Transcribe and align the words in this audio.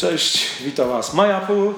Cześć, 0.00 0.46
witam 0.60 0.88
Was 0.88 1.14
Maja 1.14 1.40
Pół, 1.40 1.74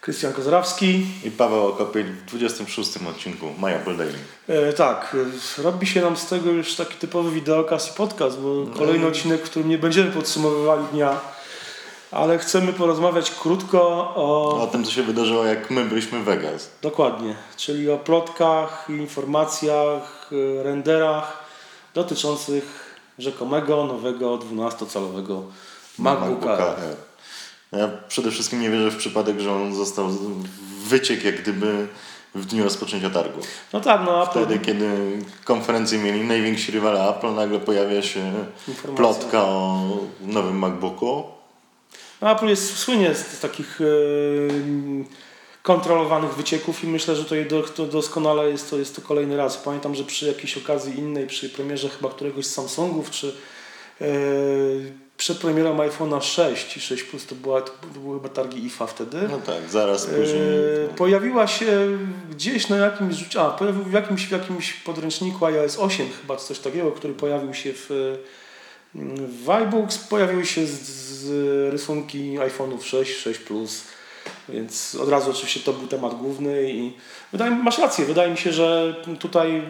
Krystian 0.00 0.32
Kozrawski. 0.32 1.06
I 1.24 1.30
Paweł 1.30 1.66
Okopiel 1.66 2.04
w 2.04 2.24
26 2.24 2.90
odcinku 3.10 3.46
Apple 3.66 3.96
Daily. 3.96 4.18
E, 4.48 4.72
tak, 4.72 5.16
e, 5.58 5.62
robi 5.62 5.86
się 5.86 6.00
nam 6.00 6.16
z 6.16 6.26
tego 6.26 6.50
już 6.50 6.74
taki 6.74 6.94
typowy 6.94 7.30
wideokast 7.30 7.92
i 7.92 7.96
podcast, 7.96 8.38
bo 8.38 8.48
No 8.48 8.76
kolejny 8.76 9.06
odcinek, 9.06 9.40
w 9.40 9.50
którym 9.50 9.68
nie 9.68 9.78
będziemy 9.78 10.10
podsumowywali 10.10 10.84
dnia, 10.92 11.20
ale 12.10 12.38
chcemy 12.38 12.72
porozmawiać 12.72 13.30
krótko 13.30 13.80
o... 14.16 14.58
O 14.62 14.66
tym, 14.66 14.84
co 14.84 14.90
się 14.90 15.02
wydarzyło, 15.02 15.44
jak 15.44 15.70
my 15.70 15.84
byliśmy 15.84 16.20
w 16.20 16.24
Vegas. 16.24 16.70
Dokładnie, 16.82 17.34
czyli 17.56 17.90
o 17.90 17.98
plotkach, 17.98 18.86
informacjach, 18.88 20.30
e, 20.32 20.62
renderach 20.62 21.44
dotyczących 21.94 22.96
rzekomego 23.18 23.84
nowego 23.84 24.38
12-calowego 24.38 25.42
MacBooka. 25.98 26.58
Air. 26.58 26.96
Ja 27.78 27.88
przede 28.08 28.30
wszystkim 28.30 28.60
nie 28.60 28.70
wierzę 28.70 28.90
w 28.90 28.96
przypadek, 28.96 29.40
że 29.40 29.52
on 29.52 29.74
został 29.74 30.08
wyciekł 30.86 31.26
jak 31.26 31.42
gdyby 31.42 31.86
w 32.34 32.46
dniu 32.46 32.64
rozpoczęcia 32.64 33.10
targu. 33.10 33.40
No 33.72 33.80
tak, 33.80 34.00
no 34.06 34.22
Apple... 34.22 34.30
Wtedy, 34.30 34.58
kiedy 34.58 34.88
konferencję 35.44 35.98
mieli 35.98 36.24
najwięksi 36.24 36.72
rywale 36.72 37.08
Apple, 37.08 37.34
nagle 37.34 37.58
pojawia 37.60 38.02
się 38.02 38.32
Informacja. 38.68 38.96
plotka 38.96 39.44
o 39.44 39.90
nowym 40.20 40.58
MacBooku. 40.58 41.24
No, 42.20 42.32
Apple 42.32 42.46
jest 42.46 42.76
słynie 42.76 43.14
z, 43.14 43.40
takich 43.40 43.80
e, 43.80 43.84
kontrolowanych 45.62 46.34
wycieków 46.34 46.84
i 46.84 46.86
myślę, 46.86 47.16
że 47.16 47.24
to, 47.24 47.34
do, 47.48 47.62
to 47.62 47.86
doskonale 47.86 48.50
jest 48.50 48.70
to, 48.70 48.78
jest 48.78 48.96
to 48.96 49.02
kolejny 49.02 49.36
raz. 49.36 49.56
Pamiętam, 49.56 49.94
że 49.94 50.04
przy 50.04 50.26
jakiejś 50.26 50.56
okazji 50.56 50.98
innej, 50.98 51.26
przy 51.26 51.50
premierze 51.50 51.88
chyba 51.88 52.08
któregoś 52.08 52.46
z 52.46 52.54
Samsungów, 52.54 53.10
czy 53.10 53.34
e, 54.00 54.06
przed 55.16 55.38
premierą 55.38 55.76
iPhone'a 55.76 56.20
6 56.20 56.76
i 56.76 56.80
6 56.80 57.02
Plus 57.02 57.26
to, 57.26 57.34
była, 57.34 57.60
to 57.60 57.72
były 57.94 58.18
chyba 58.18 58.28
targi 58.28 58.66
IFA 58.66 58.86
wtedy. 58.86 59.16
No 59.30 59.38
tak, 59.38 59.70
zaraz 59.70 60.06
później. 60.06 60.40
E, 60.84 60.94
pojawiła 60.96 61.46
się 61.46 61.98
gdzieś 62.30 62.68
na 62.68 62.76
jakimś 62.76 63.36
a 63.36 63.50
pojawił 63.50 63.84
w 63.84 63.92
jakimś, 63.92 64.26
w 64.26 64.30
jakimś 64.30 64.72
podręczniku 64.72 65.46
iOS 65.46 65.78
8 65.78 66.08
chyba 66.20 66.36
coś 66.36 66.58
takiego, 66.58 66.92
który 66.92 67.14
pojawił 67.14 67.54
się 67.54 67.72
w, 67.72 68.18
w 69.44 69.50
iBooks, 69.50 69.98
pojawiły 69.98 70.46
się 70.46 70.66
z, 70.66 70.80
z 70.90 71.72
rysunki 71.72 72.38
iPhone'ów 72.38 72.82
6, 72.82 73.16
6 73.16 73.40
Plus, 73.40 73.84
więc 74.48 74.94
od 74.94 75.08
razu 75.08 75.30
oczywiście 75.30 75.60
to 75.60 75.72
był 75.72 75.88
temat 75.88 76.14
główny 76.14 76.70
i 76.70 76.92
wydaje, 77.32 77.50
masz 77.50 77.78
rację, 77.78 78.04
wydaje 78.04 78.30
mi 78.30 78.38
się, 78.38 78.52
że 78.52 78.96
tutaj 79.18 79.62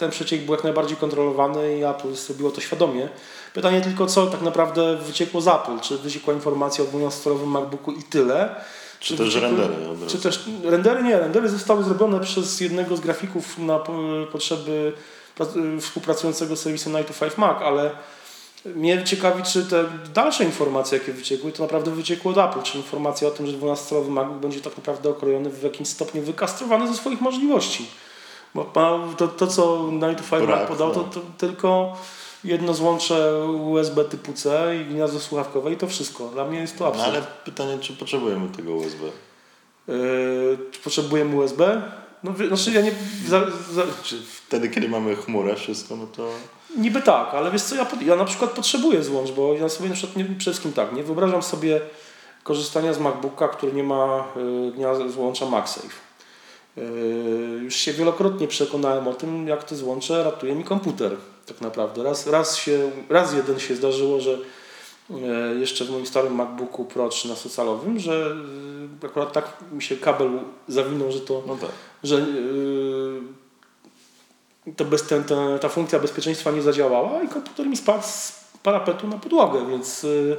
ten 0.00 0.10
przeciek 0.10 0.40
był 0.44 0.54
jak 0.54 0.64
najbardziej 0.64 0.96
kontrolowany 0.96 1.78
i 1.78 1.84
Apple 1.84 2.14
zrobiło 2.14 2.50
to 2.50 2.60
świadomie. 2.60 3.08
Pytanie 3.54 3.80
tylko, 3.80 4.06
co 4.06 4.26
tak 4.26 4.42
naprawdę 4.42 4.96
wyciekło 4.96 5.40
z 5.40 5.48
Apple? 5.48 5.80
Czy 5.80 5.98
wyciekła 5.98 6.34
informacja 6.34 6.84
o 6.84 6.86
12-calowym 6.86 7.46
MacBooku 7.46 7.92
i 7.92 8.02
tyle? 8.02 8.54
Czy 9.00 9.16
też 9.16 9.26
wyciekły- 9.34 9.40
rendery. 9.42 9.74
Czy 10.08 10.18
też 10.18 10.44
rendery? 10.64 11.02
Nie, 11.02 11.18
rendery 11.18 11.48
zostały 11.48 11.84
zrobione 11.84 12.20
przez 12.20 12.60
jednego 12.60 12.96
z 12.96 13.00
grafików 13.00 13.58
na 13.58 13.78
po- 13.78 13.92
potrzeby 14.32 14.92
pra- 15.38 15.80
współpracującego 15.80 16.56
z 16.56 16.60
serwisem 16.60 16.92
9 16.92 17.08
to 17.08 17.14
5 17.14 17.38
Mac, 17.38 17.56
ale 17.62 17.90
mnie 18.64 19.04
ciekawi, 19.04 19.42
czy 19.42 19.64
te 19.64 19.84
dalsze 20.14 20.44
informacje, 20.44 20.98
jakie 20.98 21.12
wyciekły, 21.12 21.52
to 21.52 21.62
naprawdę 21.62 21.90
wyciekło 21.90 22.32
od 22.32 22.38
Apple, 22.38 22.62
czy 22.62 22.78
informacja 22.78 23.28
o 23.28 23.30
tym, 23.30 23.46
że 23.46 23.52
12-calowy 23.52 24.08
MacBook 24.08 24.38
będzie 24.38 24.60
tak 24.60 24.76
naprawdę 24.76 25.10
okrojony 25.10 25.50
w 25.50 25.62
jakimś 25.62 25.88
stopniu 25.88 26.22
wykastrowany 26.22 26.88
ze 26.88 26.94
swoich 26.94 27.20
możliwości. 27.20 27.86
Bo 28.54 28.64
to, 29.16 29.28
to 29.28 29.46
co 29.46 29.88
9 30.00 30.18
to 30.18 30.24
5 30.24 30.30
Mac 30.30 30.42
Brak, 30.46 30.68
podał, 30.68 30.90
to, 30.94 31.00
no. 31.02 31.04
to 31.04 31.20
tylko 31.38 31.96
jedno 32.44 32.74
złącze 32.74 33.46
USB 33.46 34.04
typu 34.04 34.32
C 34.32 34.72
i 34.76 34.84
gniazdo 34.84 35.20
słuchawkowe 35.20 35.72
i 35.72 35.76
to 35.76 35.86
wszystko. 35.86 36.28
Dla 36.28 36.44
mnie 36.44 36.60
jest 36.60 36.78
to 36.78 36.84
No, 36.84 36.90
absurd. 36.90 37.08
ale 37.08 37.22
pytanie, 37.44 37.78
czy 37.78 37.92
potrzebujemy 37.92 38.48
tego 38.48 38.74
USB? 38.74 39.04
Yy, 39.88 40.58
czy 40.70 40.80
potrzebujemy 40.80 41.36
USB? 41.36 41.82
No, 42.24 42.32
znaczy 42.48 42.70
ja 42.72 42.80
nie. 42.80 42.92
Za, 43.28 43.40
za, 43.72 43.82
Czy 44.02 44.22
wtedy, 44.22 44.68
kiedy 44.68 44.88
mamy 44.88 45.16
chmurę, 45.16 45.56
wszystko, 45.56 45.96
no 45.96 46.06
to... 46.06 46.28
niby 46.76 47.02
tak, 47.02 47.34
ale 47.34 47.50
wiesz 47.50 47.62
co, 47.62 47.74
ja, 47.74 47.86
ja 48.06 48.16
na 48.16 48.24
przykład 48.24 48.50
potrzebuję 48.50 49.02
złącz, 49.04 49.30
bo 49.30 49.54
ja 49.54 49.68
sobie 49.68 49.88
na 49.88 49.94
przykład 49.94 50.16
nie, 50.16 50.24
przede 50.24 50.40
wszystkim 50.40 50.72
tak, 50.72 50.92
nie 50.92 51.02
wyobrażam 51.02 51.42
sobie 51.42 51.80
korzystania 52.42 52.92
z 52.92 52.98
MacBooka, 52.98 53.48
który 53.48 53.72
nie 53.72 53.82
ma 53.84 54.24
y, 54.68 54.72
gniazda 54.72 55.08
złącza 55.08 55.46
MagSafe. 55.46 55.88
Yy, 56.80 57.60
już 57.62 57.74
się 57.74 57.92
wielokrotnie 57.92 58.48
przekonałem 58.48 59.08
o 59.08 59.14
tym, 59.14 59.48
jak 59.48 59.64
to 59.64 59.76
złącze 59.76 60.24
ratuje 60.24 60.54
mi 60.54 60.64
komputer. 60.64 61.16
Tak 61.46 61.60
naprawdę. 61.60 62.02
Raz, 62.02 62.26
raz, 62.26 62.56
się, 62.56 62.90
raz 63.08 63.34
jeden 63.34 63.60
się 63.60 63.76
zdarzyło, 63.76 64.20
że 64.20 64.38
e, 65.10 65.54
jeszcze 65.54 65.84
w 65.84 65.90
moim 65.90 66.06
starym 66.06 66.34
MacBooku 66.34 66.84
Pro 66.84 67.08
13-calowym, 67.08 67.98
że 67.98 68.36
y, 69.02 69.06
akurat 69.06 69.32
tak 69.32 69.56
mi 69.72 69.82
się 69.82 69.96
kabel 69.96 70.38
zawinął, 70.68 71.12
że 71.12 71.20
to 71.20 71.42
No 71.46 71.56
tak. 71.56 71.70
że 72.02 72.14
yy, 72.20 73.22
to 74.76 74.84
bez, 74.84 75.06
ten, 75.06 75.24
ten, 75.24 75.58
ta 75.58 75.68
funkcja 75.68 75.98
bezpieczeństwa 75.98 76.50
nie 76.50 76.62
zadziałała 76.62 77.22
i 77.22 77.28
komputer 77.28 77.66
mi 77.66 77.76
spadł 77.76 78.04
z 78.04 78.44
parapetu 78.62 79.08
na 79.08 79.18
podłogę, 79.18 79.66
więc 79.70 80.02
yy, 80.02 80.36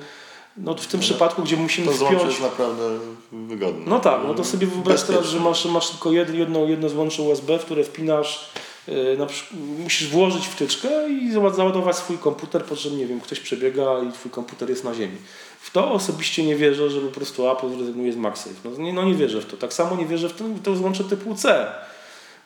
no, 0.58 0.76
w 0.76 0.88
tym 0.88 1.00
No, 1.00 1.04
przypadku, 1.04 1.42
gdzie 1.44 1.58
musimy 1.58 1.88
To 1.88 1.94
wpiąć... 2.06 2.24
jest 2.24 2.42
naprawdę 2.42 2.84
wygodne. 3.32 3.84
No 3.88 4.00
tak, 4.00 4.22
no 4.28 4.34
to 4.34 4.44
sobie 4.44 4.68
wyobraź 4.68 5.04
teraz, 5.04 5.26
że 5.26 5.40
masz, 5.40 5.66
masz 5.66 5.90
tylko 5.90 6.12
jedno, 6.12 6.66
jedno, 6.66 6.90
złącze 6.90 7.22
USB, 7.22 7.60
w 7.60 7.66
które 7.66 7.84
wpinasz, 7.84 8.50
yy, 8.88 9.16
na 9.18 9.26
przykład, 9.26 9.62
musisz 9.84 10.08
włożyć 10.10 10.48
wtyczkę 10.48 11.10
i 11.10 11.32
za- 11.32 11.50
załadować 11.50 11.96
swój 11.96 12.18
komputer, 12.18 12.66
po 12.66 12.76
czym, 12.76 12.98
nie 12.98 13.06
wiem, 13.08 13.22
ktoś 13.22 13.40
przebiega 13.40 14.00
i 14.10 14.12
twój 14.12 14.32
komputer 14.32 14.70
jest 14.70 14.84
na 14.84 14.94
ziemi. 14.94 15.18
W 15.62 15.72
to 15.72 15.92
osobiście 15.92 16.44
nie 16.46 16.56
wierzę, 16.56 16.90
że 16.90 17.02
po 17.02 17.12
prostu 17.12 17.50
Apple 17.52 17.70
zrezygnuje 17.78 18.14
z 18.14 18.16
MagSafe. 18.16 18.56
No 18.70 18.84
nie, 18.84 18.94
no 18.94 19.04
nie 19.04 19.16
wierzę 19.16 19.42
w 19.42 19.46
to. 19.46 19.58
Tak 19.58 19.74
samo 19.74 19.96
nie 19.96 20.06
wierzę 20.06 20.30
w 20.30 20.34
to, 20.34 20.44
w 20.44 20.62
to 20.62 20.76
złącze 20.76 21.04
typu 21.04 21.36
C. 21.36 21.68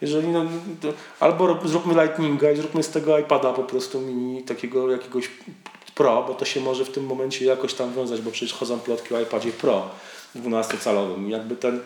Jeżeli 0.02 0.28
no, 0.28 0.46
to 0.82 0.88
albo 1.20 1.58
zróbmy 1.66 1.94
Lightninga 2.04 2.52
i 2.52 2.56
zróbmy 2.58 2.84
z 2.84 2.90
tego 2.90 3.20
iPada 3.20 3.54
po 3.54 3.64
prostu 3.64 4.02
mini 4.02 4.44
takiego 4.44 4.92
jakiegoś 4.92 5.30
Pro, 5.96 6.24
bo 6.28 6.34
to 6.34 6.46
się 6.46 6.62
może 6.62 6.86
w 6.86 6.90
tym 6.90 7.06
momencie 7.06 7.46
jakoś 7.46 7.74
tam 7.74 7.94
wiązać, 7.94 8.22
bo 8.22 8.32
przecież 8.32 8.54
chodzą 8.54 8.80
plotki 8.80 9.16
o 9.16 9.22
iPadzie 9.22 9.52
Pro 9.52 9.90
12-calowym. 10.36 11.28
I 11.28 11.32
Jakby 11.32 11.56
ten, 11.56 11.80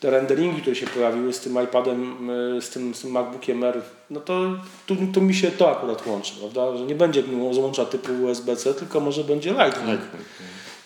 te 0.00 0.10
renderingi, 0.10 0.60
które 0.62 0.76
się 0.76 0.86
pojawiły 0.86 1.32
z 1.32 1.40
tym 1.40 1.64
iPadem, 1.64 2.30
y, 2.30 2.62
z 2.62 2.70
tym, 2.70 2.94
z 2.94 3.00
tym 3.00 3.10
MacBookiem 3.10 3.64
R, 3.64 3.82
no 4.10 4.20
to 4.20 4.40
tu, 4.86 4.96
tu 5.14 5.20
mi 5.20 5.34
się 5.34 5.50
to 5.50 5.70
akurat 5.70 6.06
łączy, 6.06 6.32
prawda? 6.40 6.76
Że 6.76 6.84
nie 6.84 6.94
będzie 6.94 7.22
złącza 7.52 7.84
typu 7.84 8.12
USB-C, 8.24 8.74
tylko 8.74 9.00
może 9.00 9.24
będzie 9.24 9.50
Lightning. 9.50 10.00
Tak. 10.00 10.20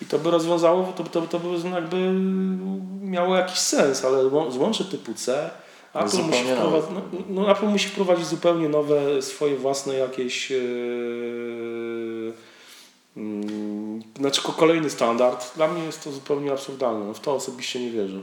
I 0.03 0.05
to 0.05 0.19
by 0.19 0.31
rozwiązało, 0.31 0.93
to, 0.97 1.05
to, 1.05 1.23
to 1.23 1.39
by 1.39 1.69
jakby 1.71 1.97
miało 3.01 3.37
jakiś 3.37 3.59
sens, 3.59 4.05
ale 4.05 4.19
łą- 4.19 4.53
złącze 4.53 4.85
typu 4.85 5.15
C 5.15 5.51
Apple 5.95 6.09
Zupełnie 6.09 6.29
musi, 6.29 6.45
no, 6.95 7.03
no, 7.29 7.51
Apple 7.51 7.67
musi 7.67 7.89
wprowadzić 7.89 8.27
zupełnie 8.27 8.69
nowe, 8.69 9.23
swoje 9.23 9.57
własne 9.57 9.95
jakieś 9.95 10.51
yy, 10.51 10.59
znaczy 14.19 14.43
ko- 14.43 14.53
kolejny 14.53 14.91
standard. 14.91 15.55
Dla 15.57 15.69
mnie 15.69 15.85
jest 15.85 16.05
to 16.05 16.13
zupełnie 16.13 16.53
absurdalne. 16.53 17.05
No, 17.07 17.15
w 17.15 17.21
to 17.21 17.35
osobiście 17.35 17.81
nie 17.81 17.91
wierzę. 17.91 18.19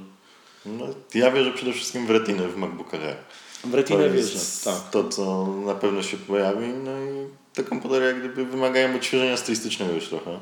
No, 0.66 0.85
ja 1.13 1.31
wierzę 1.31 1.51
przede 1.51 1.73
wszystkim 1.73 2.07
w 2.07 2.09
retinę 2.09 2.47
w 2.47 2.57
MacBookach 2.57 3.01
Air. 3.03 3.16
W 3.63 3.73
retinę 3.73 4.09
wierzę, 4.09 4.39
tak. 4.63 4.89
to, 4.91 5.09
co 5.09 5.47
na 5.47 5.73
pewno 5.75 6.03
się 6.03 6.17
pojawi. 6.17 6.67
No 6.67 6.91
i 6.91 7.27
te 7.53 7.63
komputery 7.63 8.05
jak 8.05 8.19
gdyby 8.19 8.45
wymagają 8.45 8.95
odświeżenia 8.95 9.38
stylistycznego 9.38 9.94
już 9.94 10.07
trochę. 10.09 10.39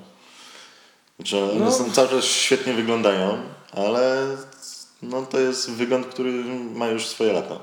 Znaczy 1.16 1.38
one 1.44 1.66
No. 1.66 1.72
są 1.72 1.92
cały 1.92 2.08
czas 2.10 2.24
świetnie 2.26 2.74
wyglądają, 2.74 3.38
ale 3.72 4.28
no, 5.02 5.22
to 5.22 5.40
jest 5.40 5.72
wygląd, 5.72 6.08
który 6.08 6.32
ma 6.76 6.88
już 6.88 7.06
swoje 7.08 7.34
lata. 7.34 7.60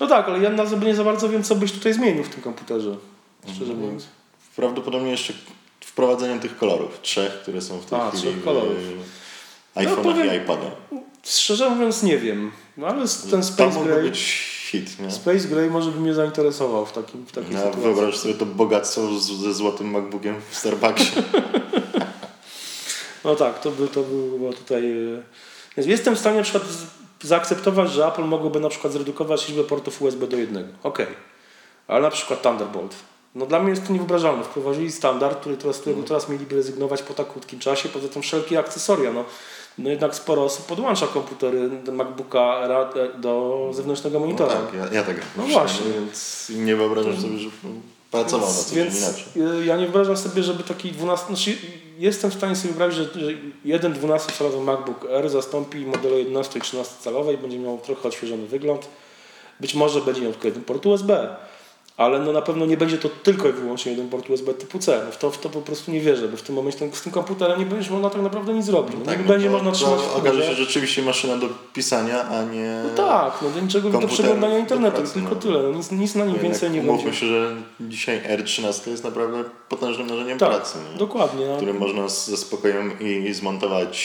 No 0.00 0.06
tak, 0.06 0.28
ale 0.28 0.38
ja 0.38 0.50
na 0.50 0.64
nie 0.64 0.94
za 0.94 1.04
bardzo 1.04 1.28
wiem, 1.28 1.42
co 1.42 1.54
byś 1.54 1.72
tutaj 1.72 1.92
zmienił 1.92 2.24
w 2.24 2.28
tym 2.28 2.42
komputerze. 2.42 2.96
Szczerze 3.56 3.74
mówiąc. 3.74 4.06
Prawdopodobnie 4.56 5.10
jeszcze 5.10 5.32
wprowadzeniem 5.92 6.40
tych 6.40 6.56
kolorów, 6.58 7.00
trzech, 7.02 7.32
które 7.42 7.60
są 7.60 7.78
w 7.78 7.86
tej 7.86 7.98
A, 8.00 8.08
chwili 8.10 8.22
trzech 8.22 8.44
kolorów. 8.44 8.76
iPhone'ach 9.76 9.96
No, 9.96 9.96
powiem- 9.96 10.32
i 10.32 10.36
iPadach. 10.36 10.72
Szczerze 11.24 11.70
mówiąc 11.70 12.02
nie 12.02 12.18
wiem. 12.18 12.52
No, 12.76 12.86
ale 12.86 13.04
ten 13.30 13.44
Space 13.44 13.84
Gray... 13.84 14.02
być 14.02 14.18
hit, 14.70 14.98
nie? 15.00 15.10
Space 15.10 15.38
Gray 15.48 15.70
może 15.70 15.90
by 15.90 16.00
mnie 16.00 16.14
zainteresował 16.14 16.86
w, 16.86 16.92
takim, 16.92 17.26
w 17.26 17.32
takiej 17.32 17.52
Ja 17.52 17.58
sytuacji. 17.58 17.82
wyobraź 17.82 18.16
sobie 18.16 18.34
to 18.34 18.46
bogactwo 18.46 19.18
z, 19.20 19.30
ze 19.30 19.54
złotym 19.54 19.90
MacBookiem 19.90 20.34
w 20.50 20.56
Starbucksie. 20.56 21.12
No 23.24 23.36
tak, 23.36 23.60
to 23.60 23.70
by, 23.70 23.88
to 23.88 24.02
by 24.02 24.38
było 24.38 24.52
tutaj... 24.52 24.90
e, 24.92 25.22
Więc 25.76 25.88
jestem 25.88 26.16
w 26.16 26.18
stanie 26.18 26.36
na 26.36 26.42
przykład 26.42 26.64
zaakceptować, 27.22 27.92
że 27.92 28.06
Apple 28.06 28.24
mogłoby 28.24 28.60
na 28.60 28.68
przykład 28.68 28.92
zredukować 28.92 29.48
liczbę 29.48 29.64
portów 29.64 30.02
USB 30.02 30.26
do 30.26 30.36
jednego. 30.36 30.68
Okej. 30.82 31.06
Ale 31.88 32.02
na 32.02 32.10
przykład 32.10 32.42
Thunderbolt. 32.42 32.94
No 33.34 33.46
dla 33.46 33.60
mnie 33.60 33.70
jest 33.70 33.86
to 33.86 33.92
niewyobrażalne. 33.92 34.44
Wprowadzili 34.44 34.92
standard, 34.92 35.40
który 35.40 35.56
teraz, 35.56 35.76
z 35.76 35.80
którego 35.80 36.02
teraz 36.02 36.28
mieliby 36.28 36.56
rezygnować 36.56 37.02
po 37.02 37.14
tak 37.14 37.28
krótkim 37.32 37.58
czasie. 37.58 37.88
Poza 37.88 38.08
tym 38.08 38.22
wszelkie 38.22 38.58
akcesoria. 38.58 39.12
No, 39.12 39.24
no 39.78 39.90
jednak 39.90 40.14
sporo 40.14 40.44
osób 40.44 40.66
podłącza 40.66 41.06
komputery 41.06 41.70
MacBooka 41.92 42.68
e, 42.96 43.18
do 43.20 43.68
zewnętrznego 43.74 44.18
No 44.20 44.26
monitora. 44.26 44.52
tak, 44.54 44.74
ja, 44.74 44.98
ja 44.98 45.04
tak 45.04 45.16
No 45.36 45.42
właśnie. 45.42 45.86
Więc 45.94 46.52
nie 46.56 46.76
wyobrażam 46.76 47.16
sobie, 47.20 47.38
że 47.38 47.48
pracował 48.10 48.48
na 48.48 48.54
co 48.54 48.74
więc 48.74 48.98
inaczej. 48.98 49.24
y, 49.62 49.66
ja 49.66 49.76
nie 49.76 49.82
wyobrażam 49.82 50.16
sobie, 50.16 50.42
żeby 50.42 50.62
taki 50.62 50.92
12. 50.92 51.26
Znaczy, 51.26 51.56
jestem 51.98 52.30
w 52.30 52.34
stanie 52.34 52.56
sobie 52.56 52.74
wyobrazić, 52.74 52.98
że, 53.14 53.20
że 53.20 53.32
jeden 53.64 53.94
12-calowy 53.94 54.60
MacBook 54.64 55.04
Air 55.10 55.30
zastąpi 55.30 55.78
modele 55.86 56.16
11 56.18 56.58
i 56.58 56.62
13-calowe 56.62 57.34
i 57.34 57.38
będzie 57.38 57.58
miał 57.58 57.78
trochę 57.78 58.08
odświeżony 58.08 58.46
wygląd. 58.46 58.88
Być 59.60 59.74
może 59.74 60.00
będzie 60.00 60.20
miał 60.20 60.32
tylko 60.32 60.48
jeden 60.48 60.64
port 60.64 60.86
USB, 60.86 61.28
ale 61.96 62.18
no 62.18 62.32
na 62.32 62.42
pewno 62.42 62.66
nie 62.66 62.76
będzie 62.76 62.98
to 62.98 63.08
tylko 63.08 63.48
i 63.48 63.52
wyłącznie 63.52 63.92
jeden 63.92 64.08
port 64.08 64.30
USB 64.30 64.54
typu 64.54 64.78
C. 64.78 65.02
No 65.06 65.12
w, 65.12 65.16
to, 65.18 65.30
w 65.30 65.38
to 65.38 65.48
po 65.48 65.60
prostu 65.60 65.90
nie 65.90 66.00
wierzę, 66.00 66.28
bo 66.28 66.36
w 66.36 66.42
tym 66.42 66.54
momencie 66.54 66.90
z 66.92 67.02
tym 67.02 67.12
komputerem 67.12 67.58
nie 67.58 67.66
będziesz 67.66 67.90
można 67.90 68.10
tak 68.10 68.22
naprawdę 68.22 68.54
nic 68.54 68.66
zrobić. 68.66 68.96
No, 68.98 69.04
Tak, 69.04 69.18
nie 69.18 69.22
no 69.24 69.28
będzie 69.28 69.46
to- 69.46 69.52
można 69.52 69.70
to 69.70 69.76
trzymać 69.76 70.00
w 70.00 70.16
Okaże 70.16 70.40
się 70.42 70.48
że 70.48 70.54
rzeczywiście 70.54 71.02
maszyna 71.02 71.36
do 71.36 71.46
pisania, 71.74 72.24
a 72.28 72.42
nie... 72.42 72.82
No 72.84 72.96
tak, 72.96 73.38
no 73.42 73.50
do 73.50 73.60
niczego 73.60 73.90
do 73.90 74.08
przeglądania 74.08 74.58
internetu, 74.58 74.96
pracy, 74.96 75.14
tylko 75.14 75.34
no. 75.34 75.40
tyle. 75.40 75.62
No, 75.62 75.70
nic, 75.70 75.90
nic 75.90 76.14
na 76.14 76.24
nim 76.24 76.38
więcej 76.38 76.70
nie 76.70 76.80
będzie. 76.82 77.12
się, 77.14 77.26
że 77.26 77.56
dzisiaj 77.80 78.20
R13 78.38 78.90
jest 78.90 79.04
naprawdę 79.04 79.44
potężnym 79.68 80.06
narzędziem 80.06 80.38
Tak, 80.38 80.48
pracy. 80.50 80.78
Nie? 80.92 80.98
dokładnie. 80.98 81.52
a- 81.54 81.56
którym 81.56 81.78
można 81.78 82.08
ze 82.08 82.36
spokojem 82.36 82.92
i 83.00 83.32
zmontować 83.34 83.96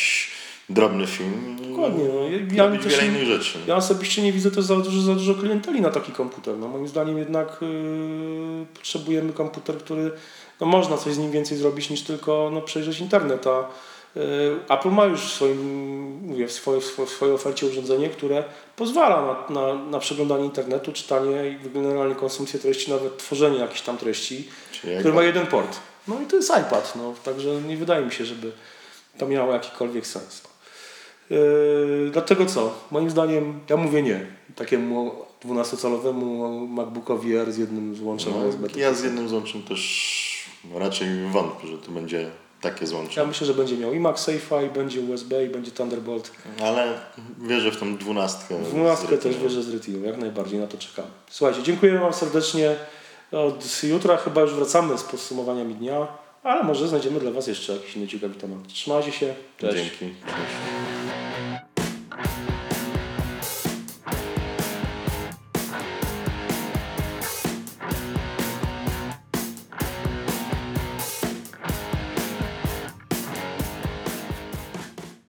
drobny 0.69 1.08
film 1.08 1.58
Dokładnie. 1.78 2.04
No. 2.04 2.56
Ja, 2.56 2.72
ja, 2.72 2.80
też 2.80 3.04
innych 3.04 3.25
rzeczy. 3.25 3.60
ja 3.68 3.75
osobiście 3.75 4.22
nie 4.22 4.34
widzę 4.34 4.52
też 4.52 4.66
za 4.66 4.75
dużo, 4.75 5.02
za 5.02 5.14
dużo 5.14 5.36
klienteli 5.36 5.81
na 5.81 5.90
taki 5.90 6.12
komputer. 6.12 6.58
No, 6.58 6.68
moim 6.68 6.88
zdaniem 6.88 7.18
jednak 7.18 7.58
yy, 7.62 8.66
potrzebujemy 8.74 9.34
komputer, 9.34 9.78
który 9.78 10.12
no, 10.62 10.68
można 10.68 10.98
coś 10.98 11.14
z 11.14 11.18
nim 11.18 11.31
więcej 11.31 11.58
zrobić 11.58 11.90
niż 11.90 12.02
tylko 12.02 12.50
no, 12.54 12.62
przejrzeć 12.62 13.00
internet. 13.00 13.48
A 13.48 13.69
yy, 14.16 14.22
Apple 14.69 14.90
ma 14.90 15.06
już 15.06 15.22
w, 15.22 15.34
swoim, 15.34 15.60
mówię, 16.22 16.48
w, 16.48 16.52
swojej, 16.52 16.81
w 16.81 17.10
swojej- 17.10 17.36
ofercie 17.36 17.66
urządzenie, 17.66 18.10
które 18.10 18.44
pozwala 18.75 19.46
na, 19.50 19.62
na, 19.62 19.75
na 19.75 20.00
przeglądanie 20.00 20.46
internetu, 20.46 20.92
czytanie 20.94 21.50
i 21.50 21.70
generalnie 21.70 22.16
konsumpcję 22.16 22.60
treści, 22.60 22.92
nawet 22.92 23.18
tworzenie 23.18 23.58
jakichś 23.58 23.81
tam 23.81 23.98
treści, 23.98 24.48
Czyli 24.72 24.98
który 25.00 25.13
ma 25.13 25.24
jeden 25.24 25.48
port. 25.48 25.80
No 26.08 26.22
i 26.22 26.25
to 26.25 26.36
jest 26.36 26.50
iPad, 26.50 26.94
no, 26.96 27.13
także 27.24 27.62
nie 27.62 27.78
wydaje 27.78 28.06
mi 28.06 28.12
się, 28.12 28.25
żeby 28.25 28.52
to 29.18 29.28
miało 29.28 29.54
jakikolwiek 29.54 30.08
sens. 30.08 30.42
Yy, 31.29 32.09
dlatego 32.12 32.45
co? 32.45 32.74
Moim 32.91 33.09
zdaniem, 33.09 33.59
ja 33.69 33.77
mówię 33.77 34.01
nie. 34.01 34.25
Takiemu 34.56 35.12
12-calowemu 35.45 36.68
MacBookowi 36.68 37.38
Air 37.38 37.51
z 37.51 37.57
jednym 37.57 37.95
złączem 37.95 38.33
USB. 38.45 38.68
no, 38.74 38.79
ja 38.79 38.94
z 38.94 39.03
jednym 39.03 39.29
złączem 39.29 39.63
też 39.63 40.47
raczej 40.75 41.07
wątpię, 41.31 41.68
że 41.68 41.77
to 41.77 41.91
będzie 41.91 42.31
takie 42.62 42.88
złącze. 42.88 43.21
Ja 43.21 43.27
myślę, 43.27 43.47
że 43.47 43.53
będzie 43.53 43.77
miał 43.77 43.94
i 43.94 44.00
MagSafe'a, 44.00 44.65
i 44.65 44.69
będzie 44.69 45.01
USB, 45.01 45.45
i 45.45 45.50
będzie 45.50 45.71
Thunderbolt. 45.71 46.31
Ale 46.63 46.94
wierzę 47.41 47.71
w 47.71 47.77
tą 47.77 47.97
dwunastkę. 47.97 48.57
W 48.57 48.69
12 48.69 49.18
z 49.18 49.24
też 49.24 49.38
wierzę 49.38 49.63
z 49.63 49.74
Retiną, 49.74 50.03
jak 50.03 50.18
najbardziej 50.18 50.59
na 50.59 50.68
to 50.68 50.77
czekamy. 50.77 51.07
Słuchajcie, 51.29 51.63
dziękujemy 51.63 52.00
Wam 52.00 52.13
serdecznie. 52.13 52.75
Od 53.31 53.83
jutra 53.83 54.18
chyba 54.18 54.41
już 54.41 54.53
wracamy 54.53 54.97
z 54.97 55.03
podsumowaniami 55.03 55.75
dnia, 55.75 56.07
ale 56.44 56.63
może 56.63 56.88
znajdziemy 56.88 57.19
dla 57.19 57.31
Was 57.31 57.47
jeszcze 57.47 57.74
jakiś 57.74 57.95
inny 57.95 58.07
ciekawy 58.07 58.35
temat. 58.35 58.68
Trzymajcie 58.68 59.12
się, 59.12 59.33
cześć. 59.57 59.75
Dzięki. 59.75 60.15
Cześć. 60.25 61.06